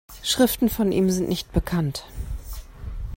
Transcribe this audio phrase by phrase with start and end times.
[0.23, 2.05] Schriften von ihm sind nicht bekannt.